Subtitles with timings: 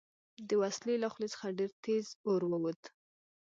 [0.47, 2.81] د وسلې له خولې څخه ډېر تېز اور ووت